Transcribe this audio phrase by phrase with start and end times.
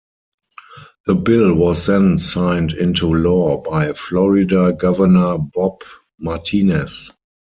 [1.05, 5.83] The bill was then signed into law by Florida Governor Bob
[6.19, 7.11] Martinez.